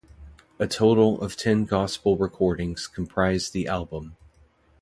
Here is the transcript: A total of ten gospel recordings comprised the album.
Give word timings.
A 0.57 0.65
total 0.65 1.21
of 1.21 1.37
ten 1.37 1.65
gospel 1.65 2.17
recordings 2.17 2.87
comprised 2.87 3.53
the 3.53 3.67
album. 3.67 4.17